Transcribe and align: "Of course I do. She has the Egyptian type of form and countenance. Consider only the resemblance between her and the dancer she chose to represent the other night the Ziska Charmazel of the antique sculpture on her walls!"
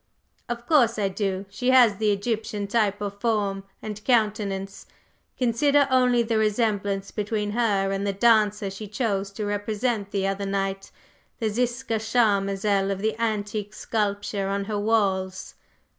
"Of 0.49 0.65
course 0.65 0.97
I 0.97 1.09
do. 1.09 1.45
She 1.51 1.69
has 1.69 1.97
the 1.97 2.11
Egyptian 2.11 2.65
type 2.65 3.01
of 3.01 3.21
form 3.21 3.65
and 3.83 4.03
countenance. 4.03 4.87
Consider 5.37 5.87
only 5.91 6.23
the 6.23 6.39
resemblance 6.39 7.11
between 7.11 7.51
her 7.51 7.91
and 7.91 8.07
the 8.07 8.11
dancer 8.11 8.71
she 8.71 8.87
chose 8.87 9.29
to 9.33 9.45
represent 9.45 10.09
the 10.09 10.25
other 10.25 10.47
night 10.47 10.89
the 11.37 11.49
Ziska 11.51 11.99
Charmazel 11.99 12.89
of 12.89 12.97
the 12.97 13.15
antique 13.21 13.75
sculpture 13.75 14.47
on 14.47 14.63
her 14.65 14.79
walls!" 14.79 15.53